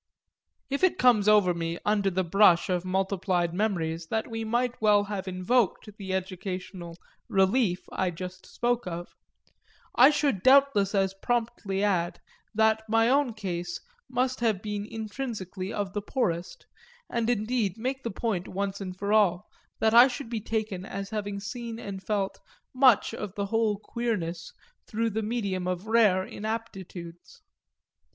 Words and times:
If 0.71 0.83
it 0.83 0.97
comes 0.97 1.27
over 1.27 1.53
me 1.53 1.77
under 1.85 2.09
the 2.09 2.23
brush 2.23 2.71
of 2.71 2.83
multiplied 2.83 3.53
memories 3.53 4.07
that 4.07 4.27
we 4.27 4.43
might 4.43 4.81
well 4.81 5.03
have 5.03 5.27
invoked 5.27 5.91
the 5.99 6.11
educational 6.11 6.97
"relief" 7.29 7.83
I 7.91 8.09
just 8.09 8.47
spoke 8.47 8.87
of, 8.87 9.13
I 9.93 10.09
should 10.09 10.41
doubtless 10.41 10.95
as 10.95 11.13
promptly 11.13 11.83
add 11.83 12.19
that 12.55 12.81
my 12.89 13.09
own 13.09 13.35
case 13.35 13.79
must 14.09 14.39
have 14.39 14.63
been 14.63 14.87
intrinsically 14.87 15.71
of 15.71 15.93
the 15.93 16.01
poorest, 16.01 16.65
and 17.07 17.29
indeed 17.29 17.77
make 17.77 18.01
the 18.01 18.09
point 18.09 18.47
once 18.47 18.81
for 18.97 19.13
all 19.13 19.45
that 19.79 19.93
I 19.93 20.07
should 20.07 20.31
be 20.31 20.41
taken 20.41 20.83
as 20.83 21.11
having 21.11 21.39
seen 21.39 21.77
and 21.79 22.01
felt 22.01 22.39
much 22.73 23.13
of 23.13 23.35
the 23.35 23.45
whole 23.45 23.77
queerness 23.77 24.51
through 24.87 25.11
the 25.11 25.21
medium 25.21 25.67
of 25.67 25.85
rare 25.85 26.23
inaptitudes. 26.25 27.43